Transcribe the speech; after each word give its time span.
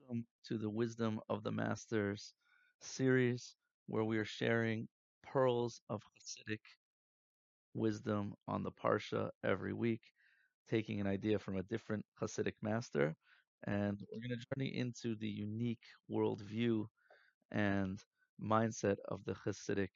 Welcome 0.00 0.26
to 0.46 0.58
the 0.58 0.68
Wisdom 0.70 1.20
of 1.28 1.42
the 1.42 1.52
Masters 1.52 2.32
series, 2.80 3.54
where 3.86 4.04
we 4.04 4.18
are 4.18 4.24
sharing 4.24 4.88
pearls 5.22 5.80
of 5.88 6.02
Hasidic 6.02 6.60
wisdom 7.74 8.34
on 8.48 8.62
the 8.62 8.70
Parsha 8.72 9.30
every 9.44 9.72
week, 9.72 10.00
taking 10.68 11.00
an 11.00 11.06
idea 11.06 11.38
from 11.38 11.56
a 11.56 11.62
different 11.64 12.04
Hasidic 12.20 12.54
master. 12.62 13.14
And 13.66 14.00
we're 14.12 14.26
going 14.28 14.38
to 14.38 14.46
journey 14.56 14.76
into 14.76 15.16
the 15.16 15.28
unique 15.28 15.84
worldview 16.10 16.86
and 17.52 18.00
mindset 18.42 18.96
of 19.08 19.24
the 19.24 19.34
Hasidic 19.46 19.90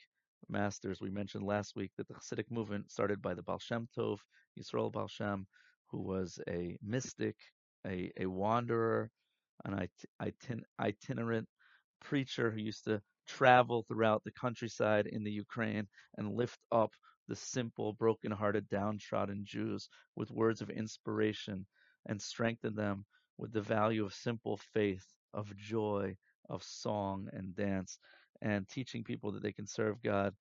masters. 0.48 1.00
We 1.00 1.10
mentioned 1.10 1.44
last 1.44 1.76
week 1.76 1.92
that 1.96 2.08
the 2.08 2.14
Hasidic 2.14 2.50
movement 2.50 2.90
started 2.90 3.22
by 3.22 3.34
the 3.34 3.42
Baal 3.42 3.58
Shem 3.58 3.88
Tov, 3.96 4.18
Yisrael 4.58 4.92
Baal 4.92 5.08
Shem, 5.08 5.46
who 5.90 6.02
was 6.02 6.38
a 6.48 6.76
mystic, 6.82 7.36
a, 7.86 8.10
a 8.20 8.26
wanderer, 8.26 9.10
an 9.64 9.88
itin- 10.22 10.64
itinerant 10.80 11.48
preacher 12.00 12.50
who 12.50 12.60
used 12.60 12.84
to 12.84 13.00
travel 13.26 13.84
throughout 13.88 14.22
the 14.24 14.32
countryside 14.32 15.06
in 15.06 15.24
the 15.24 15.30
Ukraine 15.30 15.86
and 16.18 16.34
lift 16.34 16.58
up 16.72 16.92
the 17.28 17.36
simple, 17.36 17.94
broken-hearted, 17.94 18.68
downtrodden 18.68 19.44
Jews 19.44 19.88
with 20.14 20.30
words 20.30 20.60
of 20.60 20.70
inspiration 20.70 21.66
and 22.06 22.20
strengthen 22.20 22.74
them 22.74 23.06
with 23.38 23.52
the 23.52 23.62
value 23.62 24.04
of 24.04 24.12
simple 24.12 24.58
faith, 24.74 25.06
of 25.32 25.56
joy, 25.56 26.16
of 26.50 26.62
song 26.62 27.28
and 27.32 27.56
dance, 27.56 27.98
and 28.42 28.68
teaching 28.68 29.04
people 29.04 29.32
that 29.32 29.42
they 29.42 29.52
can 29.52 29.66
serve 29.66 30.02
God 30.02 30.34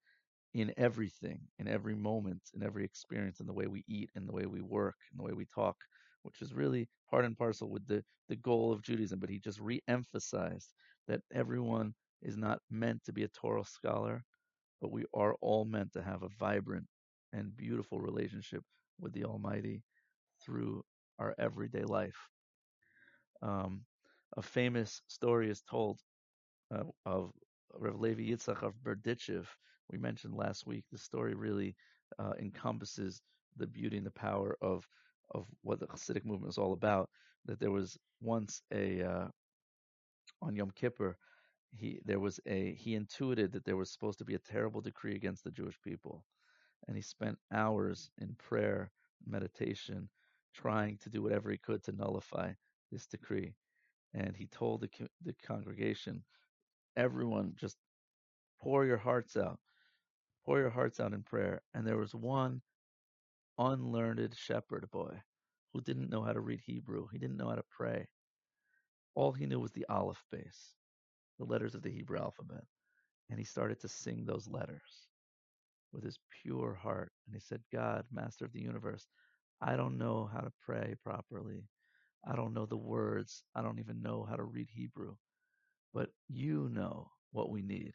in 0.52 0.72
everything, 0.76 1.40
in 1.58 1.66
every 1.66 1.94
moment, 1.94 2.42
in 2.54 2.62
every 2.62 2.84
experience, 2.84 3.40
in 3.40 3.46
the 3.46 3.52
way 3.52 3.66
we 3.66 3.84
eat, 3.88 4.10
in 4.14 4.26
the 4.26 4.32
way 4.32 4.46
we 4.46 4.60
work, 4.60 4.96
in 5.10 5.16
the 5.18 5.24
way 5.24 5.32
we 5.32 5.46
talk, 5.54 5.76
which 6.24 6.42
is 6.42 6.54
really 6.54 6.88
part 7.10 7.24
and 7.24 7.38
parcel 7.38 7.70
with 7.70 7.86
the, 7.86 8.04
the 8.28 8.36
goal 8.36 8.72
of 8.72 8.82
Judaism. 8.82 9.20
But 9.20 9.30
he 9.30 9.38
just 9.38 9.60
re 9.60 9.82
emphasized 9.88 10.72
that 11.08 11.22
everyone 11.32 11.94
is 12.22 12.36
not 12.36 12.60
meant 12.70 13.04
to 13.04 13.12
be 13.12 13.24
a 13.24 13.28
Torah 13.28 13.64
scholar, 13.64 14.24
but 14.80 14.92
we 14.92 15.04
are 15.14 15.36
all 15.40 15.64
meant 15.64 15.92
to 15.94 16.02
have 16.02 16.22
a 16.22 16.30
vibrant 16.40 16.86
and 17.32 17.56
beautiful 17.56 18.00
relationship 18.00 18.62
with 19.00 19.12
the 19.12 19.24
Almighty 19.24 19.82
through 20.44 20.84
our 21.18 21.34
everyday 21.38 21.84
life. 21.84 22.18
Um, 23.42 23.82
a 24.36 24.42
famous 24.42 25.02
story 25.08 25.50
is 25.50 25.62
told 25.62 26.00
uh, 26.74 26.84
of 27.06 27.32
Reb 27.74 28.00
Levi 28.00 28.22
Yitzchak 28.30 28.62
of 28.62 28.74
Berdichev. 28.82 29.46
We 29.90 29.98
mentioned 29.98 30.34
last 30.34 30.66
week. 30.66 30.84
The 30.90 30.98
story 30.98 31.34
really 31.34 31.76
uh, 32.18 32.32
encompasses 32.40 33.22
the 33.56 33.66
beauty 33.66 33.98
and 33.98 34.06
the 34.06 34.10
power 34.12 34.56
of 34.62 34.88
of 35.32 35.46
what 35.62 35.80
the 35.80 35.86
Hasidic 35.86 36.24
movement 36.24 36.52
is 36.52 36.58
all 36.58 36.72
about. 36.72 37.10
That 37.46 37.60
there 37.60 37.70
was 37.70 37.98
once 38.20 38.62
a 38.72 39.02
uh, 39.02 39.28
on 40.42 40.56
Yom 40.56 40.70
Kippur, 40.74 41.16
he 41.76 42.00
there 42.04 42.20
was 42.20 42.40
a 42.46 42.74
he 42.74 42.94
intuited 42.94 43.52
that 43.52 43.64
there 43.64 43.76
was 43.76 43.90
supposed 43.90 44.18
to 44.18 44.24
be 44.24 44.34
a 44.34 44.38
terrible 44.38 44.80
decree 44.80 45.16
against 45.16 45.44
the 45.44 45.50
Jewish 45.50 45.80
people, 45.82 46.24
and 46.88 46.96
he 46.96 47.02
spent 47.02 47.38
hours 47.52 48.10
in 48.18 48.34
prayer, 48.36 48.90
meditation, 49.26 50.08
trying 50.54 50.98
to 50.98 51.10
do 51.10 51.22
whatever 51.22 51.50
he 51.50 51.58
could 51.58 51.82
to 51.84 51.92
nullify 51.92 52.52
this 52.92 53.06
decree. 53.06 53.54
And 54.14 54.36
he 54.36 54.46
told 54.46 54.80
the 54.82 54.90
the 55.24 55.34
congregation, 55.46 56.22
everyone, 56.96 57.54
just 57.56 57.76
pour 58.60 58.84
your 58.86 58.98
hearts 58.98 59.36
out, 59.36 59.58
pour 60.44 60.58
your 60.60 60.70
hearts 60.70 61.00
out 61.00 61.12
in 61.12 61.22
prayer. 61.22 61.62
And 61.74 61.86
there 61.86 61.98
was 61.98 62.14
one 62.14 62.62
unlearned 63.58 64.34
shepherd 64.36 64.88
boy 64.90 65.22
who 65.72 65.80
didn't 65.80 66.10
know 66.10 66.22
how 66.22 66.32
to 66.32 66.40
read 66.40 66.60
Hebrew. 66.64 67.08
He 67.12 67.18
didn't 67.18 67.36
know 67.36 67.48
how 67.48 67.56
to 67.56 67.64
pray. 67.76 68.06
All 69.14 69.32
he 69.32 69.46
knew 69.46 69.60
was 69.60 69.72
the 69.72 69.86
Aleph 69.88 70.22
Beis, 70.34 70.72
the 71.38 71.44
letters 71.44 71.74
of 71.74 71.82
the 71.82 71.90
Hebrew 71.90 72.18
alphabet. 72.18 72.64
And 73.30 73.38
he 73.38 73.44
started 73.44 73.80
to 73.80 73.88
sing 73.88 74.24
those 74.24 74.48
letters 74.48 75.08
with 75.92 76.04
his 76.04 76.18
pure 76.42 76.74
heart. 76.74 77.12
And 77.26 77.34
he 77.34 77.40
said, 77.40 77.62
God, 77.72 78.04
master 78.12 78.44
of 78.44 78.52
the 78.52 78.60
universe, 78.60 79.06
I 79.60 79.76
don't 79.76 79.98
know 79.98 80.28
how 80.32 80.40
to 80.40 80.52
pray 80.64 80.94
properly. 81.02 81.68
I 82.26 82.36
don't 82.36 82.54
know 82.54 82.66
the 82.66 82.76
words. 82.76 83.44
I 83.54 83.62
don't 83.62 83.78
even 83.78 84.02
know 84.02 84.26
how 84.28 84.36
to 84.36 84.44
read 84.44 84.68
Hebrew. 84.72 85.14
But 85.92 86.10
you 86.28 86.68
know 86.72 87.10
what 87.32 87.50
we 87.50 87.62
need. 87.62 87.92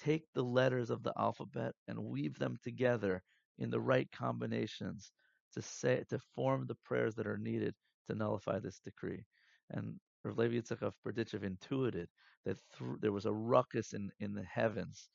Take 0.00 0.24
the 0.34 0.42
letters 0.44 0.90
of 0.90 1.02
the 1.02 1.12
alphabet 1.18 1.74
and 1.88 2.04
weave 2.04 2.38
them 2.38 2.58
together 2.62 3.22
in 3.58 3.70
the 3.70 3.80
right 3.80 4.10
combinations 4.12 5.12
to 5.54 5.62
say 5.62 6.04
to 6.10 6.18
form 6.34 6.66
the 6.66 6.76
prayers 6.84 7.14
that 7.14 7.26
are 7.26 7.38
needed 7.38 7.74
to 8.08 8.14
nullify 8.14 8.58
this 8.58 8.80
decree. 8.80 9.24
And 9.70 9.98
Rav 10.24 10.38
Levi 10.38 10.56
Yitzchak 10.56 10.82
of 10.82 10.94
Berdichev 11.06 11.42
intuited 11.42 12.06
that 12.44 12.58
th- 12.78 12.98
there 13.00 13.12
was 13.12 13.26
a 13.26 13.32
ruckus 13.32 13.92
in, 13.92 14.10
in 14.20 14.34
the 14.34 14.44
heavens 14.44 15.08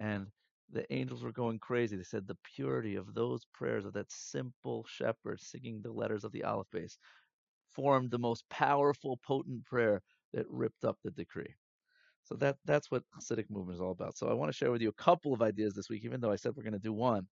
and 0.00 0.26
the 0.72 0.92
angels 0.92 1.22
were 1.22 1.32
going 1.32 1.58
crazy. 1.60 1.96
They 1.96 2.02
said 2.02 2.26
the 2.26 2.38
purity 2.56 2.96
of 2.96 3.14
those 3.14 3.44
prayers 3.54 3.84
of 3.86 3.92
that 3.94 4.10
simple 4.10 4.84
shepherd 4.88 5.40
singing 5.40 5.80
the 5.82 5.92
letters 5.92 6.24
of 6.24 6.32
the 6.32 6.44
Aleph 6.44 6.66
Beis 6.74 6.98
formed 7.74 8.10
the 8.10 8.18
most 8.18 8.44
powerful, 8.50 9.18
potent 9.26 9.64
prayer 9.64 10.02
that 10.32 10.50
ripped 10.50 10.84
up 10.84 10.98
the 11.04 11.10
decree. 11.12 11.54
So 12.24 12.34
that 12.36 12.56
that's 12.64 12.90
what 12.90 13.04
Hasidic 13.16 13.48
movement 13.50 13.76
is 13.76 13.80
all 13.80 13.92
about. 13.92 14.16
So 14.18 14.28
I 14.28 14.34
want 14.34 14.50
to 14.50 14.56
share 14.56 14.72
with 14.72 14.82
you 14.82 14.88
a 14.88 15.02
couple 15.02 15.32
of 15.32 15.42
ideas 15.42 15.74
this 15.74 15.88
week, 15.88 16.04
even 16.04 16.20
though 16.20 16.32
I 16.32 16.36
said 16.36 16.54
we're 16.56 16.64
going 16.64 16.72
to 16.72 16.78
do 16.78 16.92
one 16.92 17.28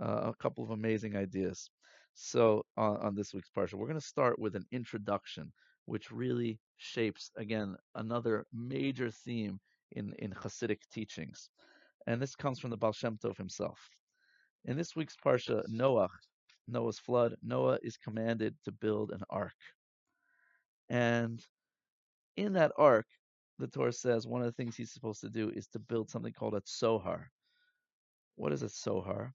Uh, 0.00 0.30
a 0.30 0.34
couple 0.40 0.64
of 0.64 0.70
amazing 0.70 1.16
ideas. 1.16 1.70
So 2.14 2.64
on, 2.76 2.96
on 2.98 3.14
this 3.14 3.32
week's 3.32 3.50
parsha, 3.56 3.74
we're 3.74 3.86
going 3.86 4.00
to 4.00 4.06
start 4.06 4.38
with 4.38 4.56
an 4.56 4.66
introduction, 4.72 5.52
which 5.86 6.10
really 6.10 6.58
shapes 6.76 7.30
again 7.36 7.76
another 7.94 8.46
major 8.52 9.10
theme 9.10 9.60
in 9.92 10.12
in 10.18 10.32
Hasidic 10.32 10.80
teachings, 10.92 11.50
and 12.06 12.20
this 12.20 12.34
comes 12.34 12.58
from 12.58 12.70
the 12.70 12.76
Baal 12.76 12.92
Shem 12.92 13.18
Tov 13.18 13.36
himself. 13.36 13.78
In 14.64 14.76
this 14.76 14.96
week's 14.96 15.16
parsha, 15.16 15.62
Noah, 15.68 16.08
Noah's 16.68 16.98
flood, 16.98 17.36
Noah 17.42 17.78
is 17.82 17.96
commanded 17.96 18.54
to 18.64 18.72
build 18.72 19.10
an 19.10 19.22
ark, 19.30 19.60
and 20.88 21.44
in 22.36 22.54
that 22.54 22.72
ark, 22.78 23.06
the 23.58 23.68
Torah 23.68 23.92
says 23.92 24.26
one 24.26 24.40
of 24.40 24.46
the 24.46 24.52
things 24.52 24.76
he's 24.76 24.92
supposed 24.92 25.20
to 25.20 25.30
do 25.30 25.50
is 25.50 25.66
to 25.68 25.78
build 25.78 26.10
something 26.10 26.32
called 26.32 26.54
a 26.54 26.60
tzohar. 26.62 27.24
What 28.36 28.52
is 28.52 28.62
a 28.62 28.66
tzohar? 28.66 29.32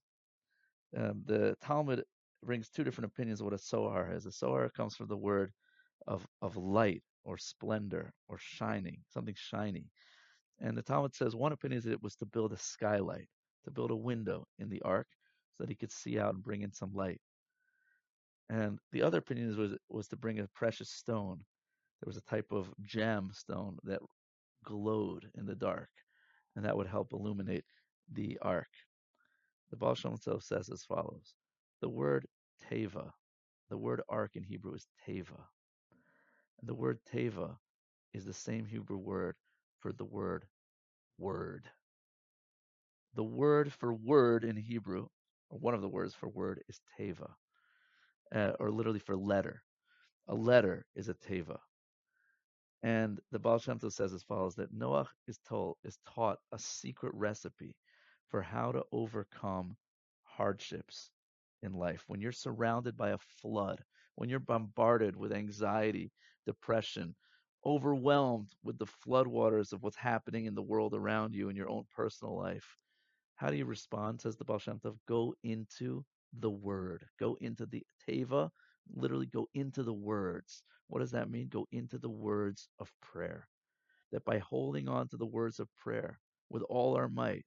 Um, 0.96 1.24
the 1.26 1.56
Talmud 1.62 2.04
brings 2.44 2.70
two 2.70 2.84
different 2.84 3.12
opinions 3.12 3.42
of 3.42 3.46
what 3.46 3.54
a 3.54 3.58
tzohar 3.58 4.16
is. 4.16 4.26
A 4.26 4.30
tzohar 4.30 4.72
comes 4.74 4.96
from 4.96 5.08
the 5.08 5.18
word 5.18 5.52
of, 6.08 6.26
of 6.42 6.56
light 6.56 7.04
or 7.26 7.38
splendor 7.38 8.14
or 8.28 8.38
shining, 8.40 9.00
something 9.10 9.36
shiny. 9.38 9.86
And 10.60 10.78
the 10.78 10.82
Talmud 10.82 11.14
says 11.14 11.36
one 11.36 11.52
opinion 11.52 11.80
is 11.80 11.84
that 11.84 11.94
it 11.94 12.04
was 12.04 12.16
to 12.16 12.26
build 12.26 12.54
a 12.54 12.58
skylight, 12.58 13.28
to 13.66 13.72
build 13.72 13.92
a 13.92 13.96
window 13.96 14.48
in 14.60 14.70
the 14.70 14.82
ark 14.82 15.08
so 15.56 15.64
that 15.64 15.70
he 15.70 15.76
could 15.76 15.92
see 15.92 16.20
out 16.20 16.34
and 16.34 16.44
bring 16.44 16.62
in 16.62 16.72
some 16.72 16.94
light. 16.94 17.22
And 18.50 18.80
the 18.92 19.04
other 19.04 19.18
opinion 19.18 19.56
was, 19.58 19.72
was 19.90 20.08
to 20.08 20.16
bring 20.16 20.40
a 20.40 20.48
precious 20.56 20.90
stone. 20.90 21.40
There 22.02 22.08
was 22.08 22.18
a 22.18 22.22
type 22.22 22.48
of 22.52 22.74
gem 22.82 23.32
stone 23.34 23.78
that 23.84 24.00
glowed 24.64 25.28
in 25.38 25.46
the 25.46 25.56
dark, 25.56 25.90
and 26.56 26.64
that 26.64 26.78
would 26.78 26.88
help 26.88 27.12
illuminate 27.12 27.66
the 28.14 28.38
ark. 28.42 28.70
The 29.72 29.78
Baal 29.78 29.96
Shem 29.96 30.18
Tov 30.18 30.44
says 30.44 30.70
as 30.70 30.84
follows: 30.86 31.34
the 31.82 31.90
word 31.90 32.28
teva, 32.70 33.12
the 33.70 33.78
word 33.78 34.02
ark 34.10 34.36
in 34.36 34.44
Hebrew 34.44 34.74
is 34.76 34.88
teva, 35.08 35.40
and 36.60 36.70
the 36.70 36.76
word 36.76 37.00
teva 37.14 37.58
is 38.14 38.26
the 38.26 38.34
same 38.34 38.66
Hebrew 38.66 38.98
word 38.98 39.36
for 39.80 39.94
the 39.94 40.06
word 40.06 40.46
word. 41.18 41.70
The 43.16 43.24
word 43.24 43.74
for 43.74 43.94
word 43.94 44.44
in 44.44 44.56
Hebrew, 44.58 45.08
or 45.50 45.60
one 45.60 45.74
of 45.74 45.82
the 45.82 45.90
words 45.90 46.14
for 46.14 46.30
word, 46.30 46.64
is 46.70 46.80
teva, 47.00 47.30
uh, 48.34 48.54
or 48.60 48.72
literally 48.72 49.00
for 49.00 49.18
letter. 49.18 49.64
A 50.28 50.36
letter 50.36 50.86
is 50.96 51.10
a 51.10 51.14
teva. 51.16 51.58
And 52.84 53.20
the 53.32 53.40
Baal 53.40 53.60
Shem 53.60 53.80
Tov 53.80 53.92
says 53.92 54.14
as 54.14 54.24
follows 54.24 54.56
that 54.56 54.74
Noah 54.74 55.10
is 55.28 55.40
told 55.48 55.78
is 55.84 55.98
taught 56.14 56.38
a 56.54 56.60
secret 56.60 57.14
recipe 57.16 57.76
for 58.30 58.42
how 58.42 58.72
to 58.72 58.84
overcome 58.92 59.76
hardships 60.24 61.10
in 61.64 61.74
life. 61.74 62.04
When 62.08 62.22
you're 62.22 62.32
surrounded 62.32 62.98
by 62.98 63.12
a 63.12 63.18
flood, 63.42 63.84
when 64.16 64.30
you're 64.30 64.40
bombarded 64.40 65.16
with 65.16 65.32
anxiety, 65.32 66.12
depression, 66.46 67.16
overwhelmed 67.66 68.50
with 68.64 68.78
the 68.78 68.86
floodwaters 68.86 69.74
of 69.74 69.84
what's 69.84 69.98
happening 69.98 70.46
in 70.46 70.56
the 70.56 70.62
world 70.62 70.94
around 70.94 71.34
you 71.34 71.50
in 71.50 71.56
your 71.56 71.70
own 71.70 71.86
personal 71.96 72.38
life, 72.38 72.78
how 73.36 73.50
do 73.50 73.56
you 73.56 73.66
respond? 73.66 74.20
Says 74.22 74.36
the 74.36 74.46
Baal 74.46 74.60
Shem 74.60 74.80
Tov, 74.80 74.98
go 75.08 75.36
into 75.44 76.04
the 76.40 76.50
word, 76.50 77.06
go 77.20 77.38
into 77.42 77.66
the 77.66 77.84
teva, 78.08 78.50
literally 78.96 79.28
go 79.28 79.48
into 79.54 79.84
the 79.84 79.94
words. 79.94 80.64
What 80.88 81.00
does 81.00 81.12
that 81.12 81.30
mean? 81.30 81.48
Go 81.50 81.68
into 81.72 81.98
the 81.98 82.10
words 82.10 82.70
of 82.80 82.92
prayer. 83.02 83.48
That 84.12 84.26
by 84.26 84.40
holding 84.40 84.88
on 84.88 85.08
to 85.10 85.18
the 85.18 85.26
words 85.26 85.60
of 85.60 85.68
prayer 85.78 86.20
with 86.50 86.64
all 86.64 86.96
our 86.96 87.10
might, 87.10 87.46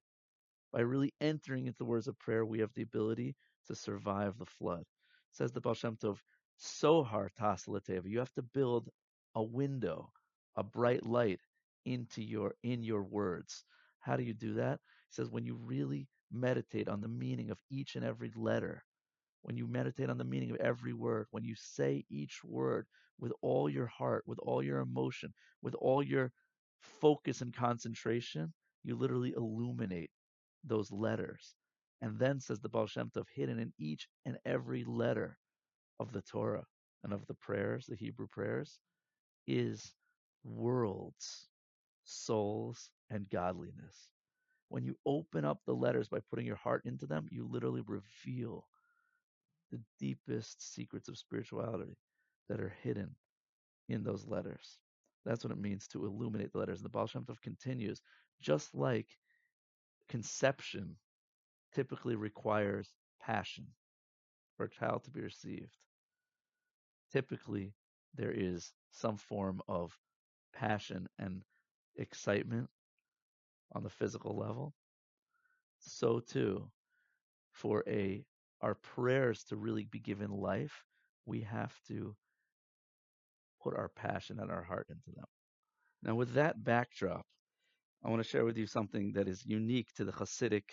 by 0.71 0.81
really 0.81 1.13
entering 1.21 1.67
into 1.67 1.77
the 1.77 1.85
words 1.85 2.07
of 2.07 2.17
prayer, 2.19 2.45
we 2.45 2.59
have 2.59 2.73
the 2.73 2.81
ability 2.83 3.35
to 3.67 3.75
survive 3.75 4.37
the 4.37 4.45
flood. 4.45 4.81
It 4.81 5.35
Says 5.35 5.51
the 5.51 5.61
Baal 5.61 5.73
Shem 5.73 5.97
Tov, 5.97 6.17
Tzohar 6.61 7.29
Tas 7.37 7.67
You 8.05 8.19
have 8.19 8.33
to 8.33 8.41
build 8.41 8.89
a 9.35 9.43
window, 9.43 10.11
a 10.55 10.63
bright 10.63 11.05
light 11.05 11.39
into 11.85 12.21
your 12.23 12.55
in 12.63 12.83
your 12.83 13.03
words. 13.03 13.65
How 13.99 14.15
do 14.15 14.23
you 14.23 14.33
do 14.33 14.55
that? 14.55 14.79
He 15.09 15.15
says 15.15 15.29
when 15.29 15.45
you 15.45 15.55
really 15.55 16.07
meditate 16.31 16.87
on 16.87 17.01
the 17.01 17.07
meaning 17.07 17.49
of 17.49 17.57
each 17.69 17.95
and 17.95 18.05
every 18.05 18.31
letter, 18.35 18.83
when 19.41 19.57
you 19.57 19.67
meditate 19.67 20.09
on 20.09 20.17
the 20.17 20.23
meaning 20.23 20.51
of 20.51 20.57
every 20.57 20.93
word, 20.93 21.27
when 21.31 21.43
you 21.43 21.55
say 21.55 22.05
each 22.09 22.43
word 22.43 22.85
with 23.19 23.31
all 23.41 23.69
your 23.69 23.87
heart, 23.87 24.23
with 24.27 24.39
all 24.39 24.63
your 24.63 24.79
emotion, 24.79 25.33
with 25.61 25.75
all 25.75 26.03
your 26.03 26.31
focus 26.81 27.41
and 27.41 27.53
concentration, 27.53 28.53
you 28.83 28.95
literally 28.95 29.33
illuminate 29.35 30.11
those 30.63 30.91
letters. 30.91 31.55
And 32.01 32.17
then 32.17 32.39
says 32.39 32.59
the 32.59 32.69
Baal 32.69 32.87
Shem 32.87 33.11
Tov, 33.15 33.25
hidden 33.33 33.59
in 33.59 33.73
each 33.77 34.07
and 34.25 34.37
every 34.45 34.83
letter 34.83 35.37
of 35.99 36.11
the 36.11 36.21
Torah 36.21 36.65
and 37.03 37.13
of 37.13 37.25
the 37.27 37.35
prayers, 37.35 37.85
the 37.85 37.95
Hebrew 37.95 38.27
prayers, 38.27 38.79
is 39.47 39.93
worlds, 40.43 41.47
souls, 42.03 42.89
and 43.09 43.29
godliness. 43.29 44.09
When 44.69 44.83
you 44.83 44.95
open 45.05 45.45
up 45.45 45.59
the 45.65 45.75
letters 45.75 46.07
by 46.07 46.19
putting 46.29 46.45
your 46.45 46.55
heart 46.55 46.83
into 46.85 47.05
them, 47.05 47.27
you 47.29 47.47
literally 47.47 47.83
reveal 47.85 48.65
the 49.71 49.79
deepest 49.99 50.73
secrets 50.73 51.07
of 51.07 51.17
spirituality 51.17 51.97
that 52.49 52.59
are 52.59 52.73
hidden 52.81 53.15
in 53.89 54.03
those 54.03 54.25
letters. 54.27 54.79
That's 55.25 55.43
what 55.43 55.51
it 55.51 55.59
means 55.59 55.87
to 55.89 56.05
illuminate 56.05 56.51
the 56.51 56.59
letters. 56.59 56.79
And 56.79 56.85
the 56.85 56.89
Baal 56.89 57.07
Shem 57.07 57.23
Tov 57.25 57.41
continues, 57.41 58.01
just 58.41 58.73
like 58.73 59.07
conception 60.11 60.97
typically 61.73 62.15
requires 62.15 62.89
passion 63.21 63.65
for 64.57 64.65
a 64.65 64.69
child 64.69 65.05
to 65.05 65.09
be 65.09 65.21
received. 65.21 65.77
Typically, 67.13 67.73
there 68.13 68.31
is 68.31 68.73
some 68.91 69.15
form 69.15 69.61
of 69.69 69.97
passion 70.53 71.07
and 71.17 71.43
excitement 71.95 72.69
on 73.71 73.83
the 73.83 73.89
physical 73.89 74.37
level. 74.37 74.73
So 75.79 76.19
too, 76.19 76.69
for 77.53 77.83
a 77.87 78.25
our 78.61 78.75
prayers 78.75 79.45
to 79.45 79.55
really 79.55 79.85
be 79.85 79.99
given 79.99 80.29
life, 80.29 80.83
we 81.25 81.41
have 81.41 81.73
to 81.87 82.15
put 83.63 83.77
our 83.77 83.89
passion 83.89 84.39
and 84.41 84.51
our 84.51 84.61
heart 84.61 84.87
into 84.89 85.15
them. 85.15 85.25
Now, 86.03 86.15
with 86.15 86.33
that 86.33 86.63
backdrop, 86.63 87.25
I 88.03 88.09
want 88.09 88.23
to 88.23 88.27
share 88.27 88.45
with 88.45 88.57
you 88.57 88.65
something 88.65 89.11
that 89.13 89.27
is 89.27 89.45
unique 89.45 89.93
to 89.95 90.05
the 90.05 90.11
Hasidic, 90.11 90.63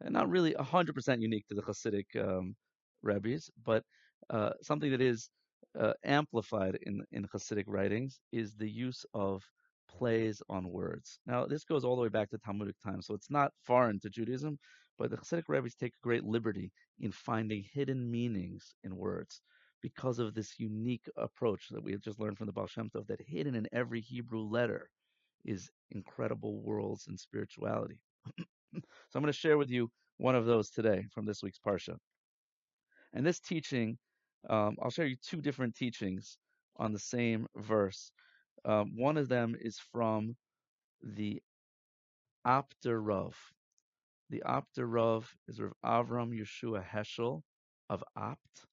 and 0.00 0.12
not 0.12 0.28
really 0.28 0.54
100% 0.54 1.20
unique 1.20 1.46
to 1.48 1.54
the 1.54 1.62
Hasidic 1.62 2.06
um, 2.16 2.56
rabbis, 3.02 3.48
but 3.64 3.84
uh, 4.28 4.50
something 4.60 4.90
that 4.90 5.00
is 5.00 5.30
uh, 5.78 5.92
amplified 6.04 6.78
in, 6.82 7.04
in 7.12 7.28
Hasidic 7.28 7.64
writings 7.68 8.18
is 8.32 8.54
the 8.54 8.68
use 8.68 9.04
of 9.14 9.44
plays 9.88 10.42
on 10.48 10.68
words. 10.68 11.20
Now, 11.26 11.46
this 11.46 11.64
goes 11.64 11.84
all 11.84 11.94
the 11.94 12.02
way 12.02 12.08
back 12.08 12.30
to 12.30 12.38
Talmudic 12.38 12.76
times, 12.84 13.06
so 13.06 13.14
it's 13.14 13.30
not 13.30 13.52
foreign 13.62 14.00
to 14.00 14.10
Judaism, 14.10 14.58
but 14.98 15.10
the 15.10 15.16
Hasidic 15.16 15.44
rabbis 15.48 15.76
take 15.76 15.92
great 16.02 16.24
liberty 16.24 16.72
in 16.98 17.12
finding 17.12 17.64
hidden 17.72 18.10
meanings 18.10 18.74
in 18.82 18.96
words 18.96 19.42
because 19.80 20.18
of 20.18 20.34
this 20.34 20.58
unique 20.58 21.08
approach 21.16 21.68
that 21.70 21.84
we 21.84 21.92
have 21.92 22.00
just 22.00 22.18
learned 22.18 22.38
from 22.38 22.46
the 22.46 22.52
Baal 22.52 22.66
Shem 22.66 22.90
Tov, 22.90 23.06
that 23.06 23.20
hidden 23.24 23.54
in 23.54 23.68
every 23.72 24.00
Hebrew 24.00 24.40
letter 24.40 24.88
is 25.44 25.70
incredible 25.90 26.60
worlds 26.62 27.06
and 27.08 27.18
spirituality. 27.18 27.98
so 28.38 28.44
I'm 29.14 29.22
going 29.22 29.26
to 29.26 29.32
share 29.32 29.58
with 29.58 29.70
you 29.70 29.90
one 30.18 30.34
of 30.34 30.46
those 30.46 30.70
today 30.70 31.06
from 31.12 31.26
this 31.26 31.42
week's 31.42 31.58
Parsha. 31.58 31.96
And 33.12 33.24
this 33.24 33.40
teaching, 33.40 33.98
um, 34.48 34.76
I'll 34.82 34.90
share 34.90 35.06
you 35.06 35.16
two 35.16 35.40
different 35.40 35.74
teachings 35.74 36.38
on 36.76 36.92
the 36.92 36.98
same 36.98 37.46
verse. 37.56 38.10
Um, 38.64 38.92
one 38.96 39.16
of 39.16 39.28
them 39.28 39.54
is 39.60 39.78
from 39.92 40.36
the 41.02 41.40
Apter 42.44 43.00
Rav. 43.00 43.36
The 44.30 44.42
Apter 44.46 44.86
Rav 44.86 45.30
is 45.48 45.60
Rav 45.60 46.08
Avram 46.08 46.32
Yehoshua 46.32 46.84
Heschel 46.84 47.42
of 47.88 48.02
Apt. 48.16 48.66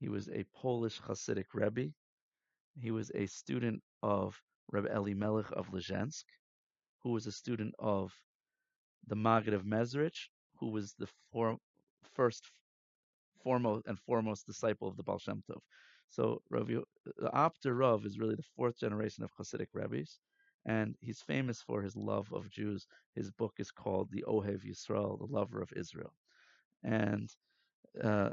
He 0.00 0.08
was 0.08 0.28
a 0.28 0.44
Polish 0.54 1.00
Hasidic 1.00 1.46
Rebbe. 1.54 1.92
He 2.80 2.90
was 2.90 3.10
a 3.14 3.26
student 3.26 3.82
of 4.02 4.40
Rebbe 4.70 4.88
Elimelech 4.94 5.50
of 5.52 5.70
Lezhensk, 5.70 6.24
who 7.02 7.12
was 7.12 7.26
a 7.26 7.32
student 7.32 7.74
of 7.78 8.12
the 9.06 9.16
Maggid 9.16 9.54
of 9.54 9.64
Mezrich, 9.64 10.28
who 10.58 10.70
was 10.70 10.94
the 10.98 11.08
first, 12.14 12.50
foremost, 13.42 13.86
and 13.86 13.98
foremost 14.00 14.46
disciple 14.46 14.88
of 14.88 14.96
the 14.96 15.02
Baal 15.02 15.18
Shem 15.18 15.42
Tov. 15.48 15.60
So 16.10 16.42
Rav, 16.50 16.68
the 16.68 17.30
Apter 17.34 17.74
Rav 17.74 18.04
is 18.04 18.18
really 18.18 18.34
the 18.34 18.50
fourth 18.56 18.78
generation 18.78 19.24
of 19.24 19.32
Hasidic 19.34 19.68
rabbis, 19.74 20.18
and 20.66 20.96
he's 21.00 21.22
famous 21.22 21.62
for 21.62 21.82
his 21.82 21.96
love 21.96 22.32
of 22.32 22.50
Jews. 22.50 22.86
His 23.14 23.30
book 23.30 23.54
is 23.58 23.70
called 23.70 24.10
The 24.10 24.24
Ohev 24.26 24.64
Yisrael, 24.64 25.18
the 25.18 25.26
Lover 25.26 25.60
of 25.62 25.72
Israel. 25.76 26.12
And 26.82 27.30
uh, 28.02 28.30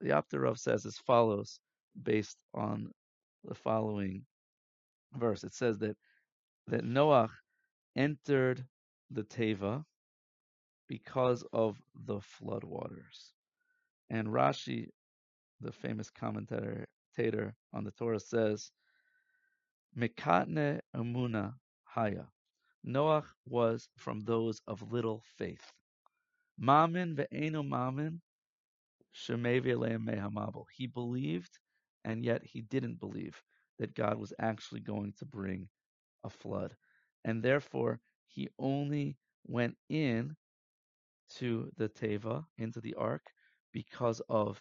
the 0.00 0.12
Apter 0.12 0.40
Rav 0.40 0.58
says 0.58 0.86
as 0.86 0.98
follows, 0.98 1.60
based 2.02 2.38
on 2.54 2.92
the 3.44 3.54
following 3.54 4.24
verse. 5.14 5.44
It 5.44 5.54
says 5.54 5.78
that 5.78 5.96
that 6.68 6.84
Noach 6.84 7.30
entered 7.96 8.64
the 9.10 9.22
Teva 9.22 9.84
because 10.88 11.44
of 11.52 11.80
the 12.06 12.20
floodwaters. 12.20 13.32
And 14.10 14.28
Rashi, 14.28 14.88
the 15.60 15.72
famous 15.72 16.10
commentator 16.10 16.86
on 17.72 17.84
the 17.84 17.90
Torah, 17.92 18.20
says, 18.20 18.70
Mekatne 19.98 20.80
Amuna 20.94 21.54
Haya. 21.84 22.26
Noach 22.86 23.24
was 23.46 23.88
from 23.96 24.20
those 24.20 24.60
of 24.66 24.92
little 24.92 25.22
faith. 25.36 25.72
Mamin 26.58 27.16
ve'enu 27.16 27.66
mamin 27.66 28.20
he 30.70 30.86
believed, 30.86 31.58
and 32.04 32.24
yet 32.24 32.42
he 32.44 32.60
didn't 32.62 33.00
believe 33.00 33.42
that 33.78 33.94
God 33.94 34.18
was 34.18 34.32
actually 34.38 34.80
going 34.80 35.12
to 35.18 35.24
bring 35.24 35.68
a 36.24 36.30
flood. 36.30 36.74
And 37.24 37.42
therefore, 37.42 38.00
he 38.26 38.48
only 38.58 39.16
went 39.46 39.76
in 39.88 40.36
to 41.36 41.70
the 41.76 41.88
Teva, 41.88 42.44
into 42.56 42.80
the 42.80 42.94
ark, 42.94 43.22
because 43.72 44.20
of 44.28 44.60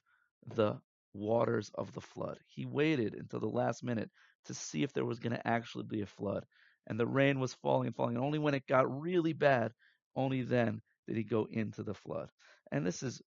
the 0.56 0.80
waters 1.14 1.72
of 1.75 1.94
the 1.94 2.02
flood. 2.02 2.40
He 2.48 2.66
waited 2.66 3.16
until 3.16 3.40
the 3.40 3.48
last 3.48 3.84
minute 3.84 4.10
to 4.46 4.54
see 4.54 4.84
if 4.84 4.94
there 4.94 5.06
was 5.06 5.19
going 5.19 5.36
to 5.36 5.48
actually 5.48 5.86
be 5.86 6.02
a 6.02 6.06
flood. 6.06 6.46
And 6.88 7.00
the 7.00 7.08
rain 7.08 7.40
was 7.40 7.54
falling 7.54 7.88
and 7.88 7.95
falling. 7.95 8.16
And 8.16 8.24
only 8.24 8.40
when 8.40 8.54
it 8.54 8.68
got 8.68 9.02
really 9.02 9.33
bad, 9.33 9.71
only 10.16 10.42
then 10.44 10.81
did 11.07 11.18
he 11.18 11.24
go 11.24 11.47
into 11.50 11.83
the 11.83 11.94
flood. 11.94 12.30
And 12.71 12.86
this 12.86 13.04
is 13.04 13.21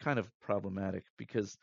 kind 0.00 0.18
of 0.18 0.30
problematic 0.40 1.04
because 1.16 1.56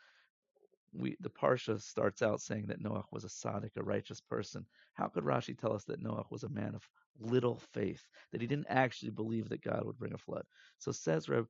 we 0.92 1.16
the 1.20 1.30
parsha 1.30 1.80
starts 1.80 2.22
out 2.22 2.40
saying 2.40 2.66
that 2.68 2.82
Noach 2.82 3.04
was 3.12 3.24
a 3.24 3.28
tzaddik, 3.28 3.76
a 3.76 3.82
righteous 3.82 4.20
person. 4.20 4.66
How 4.94 5.08
could 5.08 5.24
Rashi 5.24 5.58
tell 5.58 5.74
us 5.74 5.84
that 5.84 6.02
Noach 6.02 6.30
was 6.30 6.44
a 6.44 6.48
man 6.48 6.74
of 6.74 6.88
little 7.20 7.60
faith, 7.72 8.02
that 8.32 8.40
he 8.40 8.46
didn't 8.46 8.68
actually 8.68 9.10
believe 9.10 9.48
that 9.50 9.62
God 9.62 9.84
would 9.84 9.98
bring 9.98 10.14
a 10.14 10.18
flood? 10.18 10.44
So 10.78 10.92
says 10.92 11.28
Reb 11.28 11.46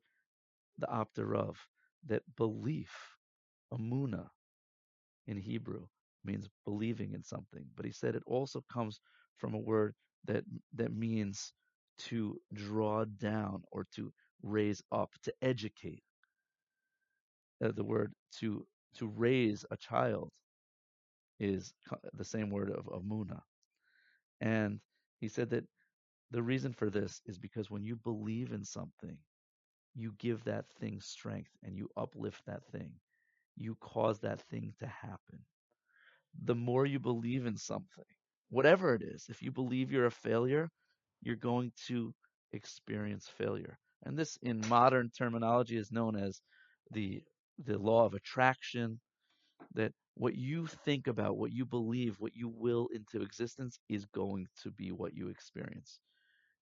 the 0.78 0.92
Apter 0.92 1.26
Rav 1.26 1.59
that 2.07 2.23
belief, 2.37 2.92
amuna, 3.73 4.28
in 5.26 5.37
Hebrew 5.37 5.87
means 6.25 6.49
believing 6.64 7.12
in 7.14 7.23
something, 7.23 7.64
but 7.76 7.87
he 7.87 7.92
said 7.92 8.14
it 8.14 8.23
also 8.26 8.64
comes 8.73 9.00
from 9.37 9.54
a 9.54 9.59
word 9.59 9.95
that 10.26 10.45
that 10.75 10.95
means 10.95 11.52
to 11.99 12.40
draw 12.54 13.04
down 13.04 13.62
or 13.73 13.87
to 13.95 14.12
raise 14.42 14.83
up, 14.92 15.11
to 15.23 15.33
educate 15.42 16.02
uh, 17.64 17.73
the 17.75 17.85
word 17.85 18.12
to 18.40 18.66
to 18.97 19.07
raise 19.07 19.64
a 19.71 19.76
child 19.76 20.30
is 21.40 21.73
the 22.14 22.25
same 22.25 22.50
word 22.50 22.71
of, 22.71 22.88
of 22.88 23.02
muna. 23.02 23.40
And 24.40 24.80
he 25.21 25.28
said 25.28 25.50
that 25.50 25.64
the 26.30 26.42
reason 26.42 26.73
for 26.73 26.90
this 26.90 27.21
is 27.26 27.38
because 27.38 27.71
when 27.71 27.85
you 27.85 27.97
believe 27.97 28.52
in 28.52 28.64
something, 28.64 29.16
you 29.95 30.14
give 30.18 30.45
that 30.45 30.66
thing 30.80 31.00
strength 31.00 31.50
and 31.62 31.76
you 31.76 31.88
uplift 31.97 32.45
that 32.47 32.64
thing. 32.73 32.92
You 33.57 33.76
cause 33.80 34.21
that 34.21 34.40
thing 34.50 34.75
to 34.80 34.87
happen. 34.87 35.40
The 36.45 36.54
more 36.54 36.87
you 36.87 36.99
believe 37.00 37.47
in 37.47 37.57
something, 37.57 38.04
whatever 38.50 38.95
it 38.95 39.02
is, 39.02 39.26
if 39.28 39.42
you 39.42 39.50
believe 39.50 39.90
you're 39.90 40.07
a 40.07 40.11
failure, 40.11 40.71
you're 41.23 41.37
going 41.37 41.73
to 41.88 42.14
experience 42.52 43.28
failure. 43.28 43.78
And 44.04 44.16
this, 44.16 44.38
in 44.42 44.62
modern 44.68 45.11
terminology, 45.11 45.76
is 45.76 45.90
known 45.90 46.16
as 46.16 46.40
the 46.92 47.23
the 47.64 47.78
law 47.78 48.04
of 48.06 48.14
attraction, 48.14 49.00
that 49.74 49.92
what 50.14 50.34
you 50.36 50.66
think 50.66 51.06
about, 51.06 51.36
what 51.38 51.52
you 51.52 51.64
believe, 51.66 52.16
what 52.18 52.34
you 52.36 52.48
will 52.48 52.88
into 52.94 53.22
existence 53.22 53.78
is 53.88 54.04
going 54.06 54.46
to 54.62 54.70
be 54.70 54.92
what 54.92 55.14
you 55.14 55.28
experience. 55.28 56.00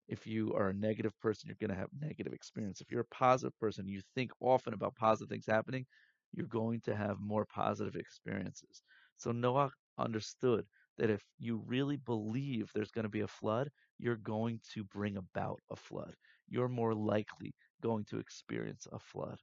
If 0.08 0.26
you 0.26 0.52
are 0.54 0.68
a 0.68 0.74
negative 0.74 1.18
person, 1.20 1.48
you're 1.48 1.56
going 1.60 1.74
to 1.76 1.80
have 1.80 1.90
negative 2.00 2.32
experience. 2.32 2.80
If 2.80 2.90
you're 2.90 3.02
a 3.02 3.14
positive 3.14 3.56
person, 3.58 3.86
you 3.88 4.02
think 4.14 4.32
often 4.40 4.74
about 4.74 4.96
positive 4.96 5.28
things 5.30 5.46
happening, 5.46 5.86
you're 6.32 6.46
going 6.46 6.80
to 6.82 6.94
have 6.96 7.20
more 7.20 7.44
positive 7.46 7.96
experiences. 7.96 8.82
So 9.16 9.32
Noah 9.32 9.70
understood 9.98 10.66
that 10.98 11.10
if 11.10 11.22
you 11.38 11.62
really 11.66 11.96
believe 11.96 12.70
there's 12.74 12.90
going 12.90 13.04
to 13.04 13.08
be 13.10 13.20
a 13.20 13.28
flood, 13.28 13.70
you're 13.98 14.16
going 14.16 14.60
to 14.74 14.84
bring 14.84 15.16
about 15.16 15.60
a 15.70 15.76
flood. 15.76 16.14
You're 16.48 16.68
more 16.68 16.94
likely 16.94 17.54
going 17.82 18.04
to 18.06 18.18
experience 18.18 18.86
a 18.92 18.98
flood. 18.98 19.38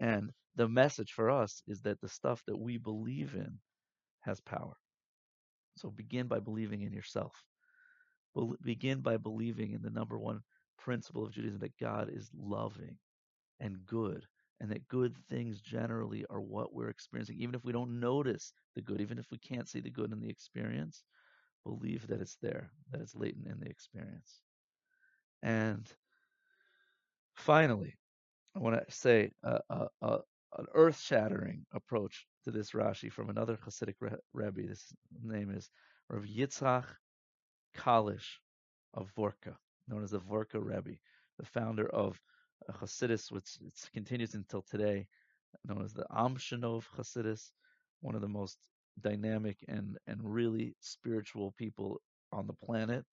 And 0.00 0.32
the 0.56 0.68
message 0.68 1.12
for 1.12 1.30
us 1.30 1.62
is 1.66 1.82
that 1.82 2.00
the 2.00 2.08
stuff 2.08 2.42
that 2.46 2.58
we 2.58 2.78
believe 2.78 3.34
in 3.34 3.58
has 4.20 4.40
power. 4.40 4.76
So 5.76 5.90
begin 5.90 6.26
by 6.28 6.40
believing 6.40 6.82
in 6.82 6.92
yourself. 6.92 7.32
Begin 8.62 9.00
by 9.00 9.16
believing 9.16 9.72
in 9.72 9.82
the 9.82 9.90
number 9.90 10.18
one 10.18 10.40
principle 10.78 11.24
of 11.24 11.32
Judaism 11.32 11.60
that 11.60 11.76
God 11.78 12.10
is 12.12 12.30
loving 12.36 12.96
and 13.60 13.84
good, 13.86 14.26
and 14.60 14.70
that 14.70 14.88
good 14.88 15.16
things 15.28 15.60
generally 15.60 16.24
are 16.30 16.40
what 16.40 16.74
we're 16.74 16.88
experiencing. 16.88 17.36
Even 17.38 17.54
if 17.54 17.64
we 17.64 17.72
don't 17.72 18.00
notice 18.00 18.52
the 18.74 18.82
good, 18.82 19.00
even 19.00 19.18
if 19.18 19.26
we 19.30 19.38
can't 19.38 19.68
see 19.68 19.80
the 19.80 19.90
good 19.90 20.12
in 20.12 20.20
the 20.20 20.28
experience, 20.28 21.04
believe 21.64 22.06
that 22.08 22.20
it's 22.20 22.36
there, 22.42 22.70
that 22.90 23.00
it's 23.00 23.14
latent 23.14 23.46
in 23.46 23.58
the 23.60 23.68
experience. 23.68 24.40
And 25.42 25.86
finally, 27.34 27.94
I 28.56 28.60
want 28.60 28.76
to 28.76 28.94
say 28.94 29.32
an 29.42 30.66
earth-shattering 30.74 31.66
approach 31.72 32.24
to 32.44 32.52
this 32.52 32.70
Rashi 32.70 33.10
from 33.10 33.28
another 33.28 33.56
Hasidic 33.56 33.96
Rebbe. 34.32 34.68
This 34.68 34.94
name 35.24 35.50
is 35.50 35.70
Rav 36.08 36.22
Yitzchak 36.22 36.84
Kalish 37.76 38.38
of 38.92 39.10
Vorka, 39.18 39.56
known 39.88 40.04
as 40.04 40.12
the 40.12 40.20
Vorka 40.20 40.60
Rebbe, 40.64 40.98
the 41.40 41.46
founder 41.46 41.88
of 41.88 42.20
Hasidus, 42.70 43.32
which 43.32 43.58
continues 43.92 44.34
until 44.34 44.62
today, 44.62 45.08
known 45.64 45.82
as 45.84 45.92
the 45.92 46.06
Amshinov 46.12 46.84
Hasidus, 46.96 47.50
one 48.02 48.14
of 48.14 48.20
the 48.20 48.28
most 48.28 48.58
dynamic 49.00 49.56
and, 49.66 49.98
and 50.06 50.20
really 50.22 50.76
spiritual 50.78 51.52
people 51.58 52.00
on 52.32 52.46
the 52.46 52.52
planet. 52.52 53.04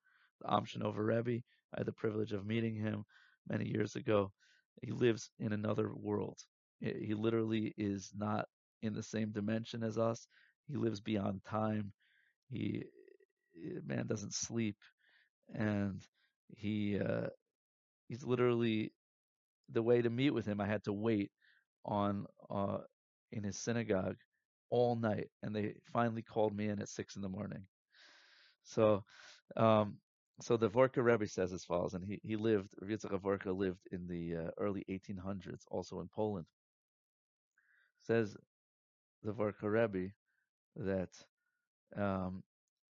The 0.42 0.50
Amshinov 0.50 0.98
Rebbe, 0.98 1.42
I 1.74 1.80
had 1.80 1.88
the 1.88 1.94
privilege 1.94 2.32
of 2.32 2.46
meeting 2.46 2.76
him 2.76 3.06
many 3.50 3.66
years 3.68 3.96
ago. 3.96 4.32
He 4.82 4.92
lives 4.92 5.30
in 5.40 5.54
another 5.54 5.92
world. 5.96 6.38
He 6.80 7.14
literally 7.14 7.74
is 7.78 8.12
not 8.16 8.48
in 8.82 8.94
the 8.94 9.04
same 9.04 9.32
dimension 9.32 9.84
as 9.84 9.98
us. 9.98 10.28
He 10.68 10.76
lives 10.78 11.00
beyond 11.00 11.44
time. 11.46 11.94
He 12.50 12.86
man 13.86 14.08
doesn't 14.08 14.34
sleep, 14.34 14.78
and 15.54 16.02
he 16.58 17.00
uh, 17.00 17.28
he's 18.08 18.24
literally 18.24 18.94
the 19.72 19.84
way 19.84 20.02
to 20.02 20.10
meet 20.10 20.32
with 20.32 20.46
him. 20.46 20.62
I 20.62 20.68
had 20.68 20.84
to 20.86 20.94
wait 20.94 21.32
on 21.86 22.26
uh, 22.50 22.80
in 23.32 23.44
his 23.44 23.60
synagogue 23.60 24.18
all 24.70 24.96
night, 24.96 25.30
and 25.44 25.56
they 25.56 25.76
finally 25.94 26.22
called 26.24 26.56
me 26.56 26.70
in 26.70 26.82
at 26.82 26.90
six 26.90 27.16
in 27.16 27.22
the 27.22 27.30
morning. 27.30 27.66
So, 28.64 29.04
um, 29.58 29.98
so 30.42 30.58
the 30.58 30.70
Vorka 30.70 31.04
Rebbe 31.04 31.28
says 31.28 31.54
as 31.54 31.66
follows, 31.66 31.94
and 31.94 32.04
he 32.06 32.20
he 32.24 32.36
lived 32.36 32.74
Yitzchak 32.84 33.20
Vorka 33.22 33.56
lived 33.56 33.88
in 33.92 34.08
the 34.08 34.48
uh, 34.48 34.52
early 34.58 34.86
1800s, 34.90 35.64
also 35.70 36.00
in 36.02 36.10
Poland. 36.10 36.46
Says 38.04 38.36
the 39.24 39.32
Vorka 39.34 39.70
Rebbe 39.70 40.12
that 40.76 41.10
um, 41.96 42.44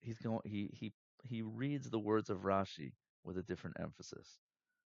he's 0.00 0.18
going 0.18 0.40
he 0.44 0.70
he 0.72 0.92
he 1.24 1.42
reads 1.42 1.90
the 1.90 1.98
words 1.98 2.30
of 2.30 2.38
Rashi 2.38 2.92
with 3.24 3.38
a 3.38 3.42
different 3.42 3.76
emphasis. 3.80 4.38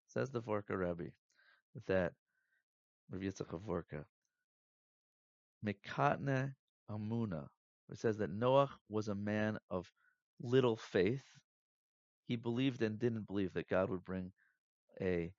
Says 0.07 0.29
the 0.29 0.41
Vorka 0.41 0.77
Rebbe 0.77 1.11
that 1.87 2.13
Rav 3.11 3.21
Vorka 3.67 4.05
Mikatne 5.65 6.53
Amuna, 6.89 7.47
it 7.89 7.97
says 7.97 8.17
that 8.17 8.29
Noah 8.31 8.69
was 8.89 9.07
a 9.07 9.15
man 9.15 9.57
of 9.69 9.91
little 10.41 10.77
faith. 10.77 11.23
He 12.27 12.35
believed 12.37 12.81
and 12.83 12.99
didn't 12.99 13.27
believe 13.27 13.53
that 13.53 13.69
God 13.69 13.89
would 13.89 14.05
bring 14.05 14.31
a 15.01 15.31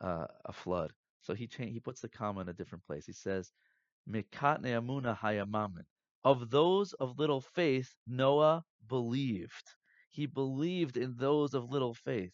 uh, 0.00 0.26
a 0.44 0.52
flood. 0.52 0.92
So 1.22 1.34
he 1.34 1.46
cha- 1.46 1.64
he 1.64 1.80
puts 1.80 2.00
the 2.00 2.08
comma 2.08 2.40
in 2.42 2.48
a 2.48 2.52
different 2.54 2.84
place. 2.86 3.06
He 3.06 3.12
says 3.12 3.52
Mikatne 4.10 4.66
Amuna. 4.78 5.16
Of 6.24 6.50
those 6.50 6.92
of 6.94 7.18
little 7.18 7.40
faith, 7.40 7.94
Noah 8.06 8.64
believed. 8.88 9.64
He 10.10 10.26
believed 10.26 10.96
in 10.96 11.16
those 11.18 11.54
of 11.54 11.70
little 11.70 11.94
faith. 11.94 12.32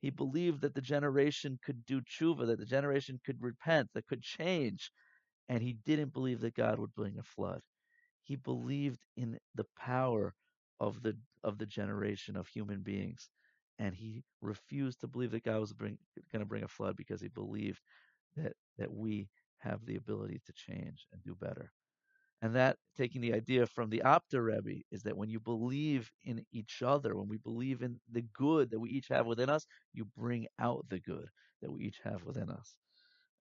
He 0.00 0.10
believed 0.10 0.62
that 0.62 0.74
the 0.74 0.82
generation 0.82 1.58
could 1.64 1.84
do 1.86 2.00
tshuva, 2.02 2.46
that 2.48 2.58
the 2.58 2.66
generation 2.66 3.20
could 3.24 3.42
repent, 3.42 3.88
that 3.94 4.06
could 4.06 4.22
change. 4.22 4.92
And 5.48 5.62
he 5.62 5.74
didn't 5.86 6.12
believe 6.12 6.40
that 6.40 6.54
God 6.54 6.78
would 6.78 6.94
bring 6.94 7.18
a 7.18 7.22
flood. 7.24 7.60
He 8.22 8.36
believed 8.36 9.00
in 9.16 9.38
the 9.54 9.66
power 9.78 10.34
of 10.80 11.02
the 11.02 11.16
of 11.48 11.58
the 11.58 11.66
generation 11.66 12.36
of 12.36 12.48
human 12.48 12.82
beings. 12.82 13.30
And 13.80 13.94
he 13.94 14.24
refused 14.42 15.00
to 15.02 15.08
believe 15.08 15.32
that 15.32 15.44
God 15.44 15.60
was 15.60 15.72
going 15.72 15.98
to 16.32 16.46
bring 16.46 16.64
a 16.64 16.68
flood 16.68 16.96
because 16.96 17.20
he 17.22 17.28
believed 17.28 17.80
that 18.36 18.54
that 18.78 18.92
we 18.92 19.28
have 19.58 19.84
the 19.86 19.96
ability 19.96 20.40
to 20.46 20.52
change 20.52 21.06
and 21.12 21.22
do 21.24 21.36
better. 21.40 21.72
And 22.42 22.54
that, 22.54 22.76
taking 22.96 23.20
the 23.20 23.34
idea 23.34 23.66
from 23.66 23.90
the 23.90 24.02
Apter 24.02 24.42
Rebbe, 24.42 24.82
is 24.92 25.02
that 25.04 25.16
when 25.16 25.30
you 25.30 25.40
believe 25.40 26.10
in 26.24 26.44
each 26.52 26.82
other, 26.82 27.16
when 27.16 27.28
we 27.28 27.38
believe 27.38 27.82
in 27.82 27.98
the 28.12 28.24
good 28.32 28.70
that 28.70 28.80
we 28.80 28.90
each 28.90 29.08
have 29.08 29.26
within 29.26 29.50
us, 29.50 29.66
you 29.92 30.06
bring 30.16 30.46
out 30.60 30.86
the 30.88 31.00
good 31.00 31.28
that 31.62 31.72
we 31.72 31.84
each 31.84 32.00
have 32.04 32.24
within 32.24 32.50
us. 32.50 32.76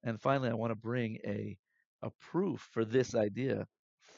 And 0.04 0.20
finally, 0.22 0.50
I 0.50 0.56
want 0.56 0.72
to 0.72 0.76
bring 0.76 1.20
a, 1.26 1.58
a 2.04 2.12
proof 2.32 2.68
for 2.72 2.86
this 2.86 3.16
idea 3.16 3.68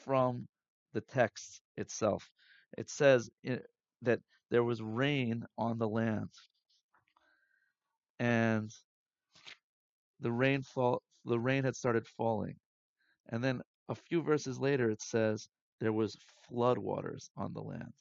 from 0.04 0.48
the 0.94 1.02
text 1.02 1.60
itself. 1.76 2.30
It 2.78 2.88
says 2.90 3.30
eh, 3.44 3.58
that 4.02 4.20
there 4.50 4.64
was 4.64 4.82
rain 4.82 5.44
on 5.58 5.78
the 5.78 5.88
land, 5.88 6.30
and 8.18 8.70
the 10.20 10.32
rainfall, 10.32 11.02
the 11.24 11.38
rain 11.38 11.64
had 11.64 11.76
started 11.76 12.06
falling, 12.06 12.56
and 13.30 13.42
then 13.42 13.62
a 13.88 13.94
few 13.94 14.22
verses 14.22 14.58
later, 14.60 14.90
it 14.90 15.02
says 15.02 15.48
there 15.80 15.92
was 15.92 16.16
floodwaters 16.50 17.28
on 17.36 17.52
the 17.52 17.60
land. 17.62 17.92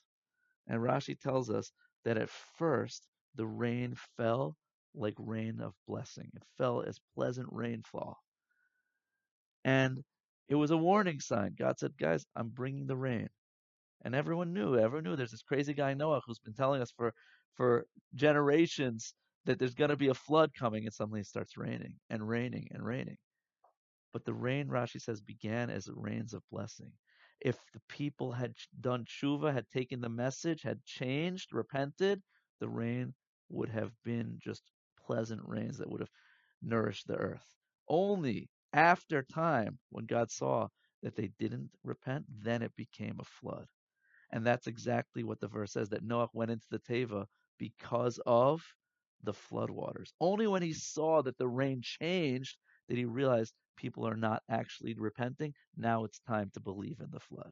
And 0.67 0.79
Rashi 0.79 1.19
tells 1.19 1.49
us 1.49 1.71
that 2.05 2.17
at 2.17 2.29
first 2.57 3.07
the 3.35 3.47
rain 3.47 3.95
fell 4.17 4.55
like 4.95 5.15
rain 5.17 5.59
of 5.61 5.73
blessing. 5.87 6.29
It 6.35 6.43
fell 6.57 6.83
as 6.87 6.99
pleasant 7.15 7.47
rainfall. 7.51 8.17
And 9.65 10.03
it 10.47 10.55
was 10.55 10.71
a 10.71 10.77
warning 10.77 11.19
sign. 11.19 11.55
God 11.57 11.79
said, 11.79 11.93
guys, 11.99 12.25
I'm 12.35 12.49
bringing 12.49 12.87
the 12.87 12.97
rain. 12.97 13.29
And 14.03 14.15
everyone 14.15 14.53
knew, 14.53 14.77
everyone 14.77 15.03
knew 15.03 15.15
there's 15.15 15.31
this 15.31 15.41
crazy 15.41 15.73
guy 15.73 15.93
Noah 15.93 16.21
who's 16.25 16.39
been 16.39 16.53
telling 16.53 16.81
us 16.81 16.91
for, 16.91 17.13
for 17.55 17.85
generations 18.15 19.13
that 19.45 19.59
there's 19.59 19.75
going 19.75 19.89
to 19.89 19.97
be 19.97 20.07
a 20.07 20.13
flood 20.13 20.51
coming 20.57 20.85
and 20.85 20.93
suddenly 20.93 21.21
it 21.21 21.27
starts 21.27 21.57
raining 21.57 21.95
and 22.09 22.27
raining 22.27 22.67
and 22.71 22.83
raining. 22.85 23.17
But 24.13 24.25
the 24.25 24.33
rain, 24.33 24.67
Rashi 24.67 25.01
says, 25.01 25.21
began 25.21 25.69
as 25.69 25.89
rains 25.93 26.33
of 26.33 26.41
blessing. 26.51 26.91
If 27.41 27.57
the 27.73 27.81
people 27.87 28.31
had 28.31 28.53
done 28.81 29.05
tshuva, 29.05 29.53
had 29.53 29.69
taken 29.69 30.01
the 30.01 30.09
message, 30.09 30.61
had 30.61 30.83
changed, 30.85 31.53
repented, 31.53 32.21
the 32.59 32.69
rain 32.69 33.13
would 33.49 33.69
have 33.69 33.91
been 34.03 34.39
just 34.43 34.63
pleasant 35.05 35.41
rains 35.45 35.77
that 35.77 35.89
would 35.89 36.01
have 36.01 36.11
nourished 36.61 37.07
the 37.07 37.15
earth. 37.15 37.55
Only 37.87 38.49
after 38.73 39.23
time, 39.23 39.79
when 39.89 40.05
God 40.05 40.31
saw 40.31 40.67
that 41.01 41.15
they 41.15 41.31
didn't 41.39 41.69
repent, 41.83 42.25
then 42.43 42.61
it 42.61 42.75
became 42.75 43.17
a 43.19 43.25
flood. 43.25 43.67
And 44.31 44.45
that's 44.45 44.67
exactly 44.67 45.23
what 45.23 45.39
the 45.39 45.47
verse 45.47 45.73
says 45.73 45.89
that 45.89 46.03
Noah 46.03 46.29
went 46.33 46.51
into 46.51 46.67
the 46.69 46.79
Teva 46.79 47.25
because 47.57 48.19
of 48.25 48.63
the 49.23 49.33
floodwaters. 49.33 50.11
Only 50.19 50.47
when 50.47 50.61
he 50.61 50.73
saw 50.73 51.21
that 51.23 51.37
the 51.37 51.47
rain 51.47 51.81
changed 51.81 52.57
did 52.87 52.97
he 52.97 53.05
realize 53.05 53.53
people 53.75 54.07
are 54.07 54.15
not 54.15 54.43
actually 54.49 54.93
repenting. 54.95 55.53
Now 55.77 56.03
it's 56.03 56.19
time 56.19 56.51
to 56.53 56.59
believe 56.59 56.99
in 56.99 57.09
the 57.11 57.19
flood. 57.19 57.51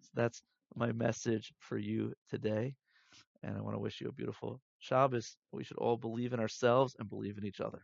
So 0.00 0.10
that's 0.14 0.42
my 0.74 0.92
message 0.92 1.52
for 1.58 1.78
you 1.78 2.12
today. 2.30 2.74
And 3.42 3.56
I 3.56 3.60
want 3.60 3.74
to 3.74 3.80
wish 3.80 4.00
you 4.00 4.08
a 4.08 4.12
beautiful 4.12 4.60
Shabbos. 4.78 5.36
We 5.52 5.64
should 5.64 5.78
all 5.78 5.96
believe 5.96 6.32
in 6.32 6.40
ourselves 6.40 6.96
and 6.98 7.08
believe 7.08 7.38
in 7.38 7.46
each 7.46 7.60
other. 7.60 7.72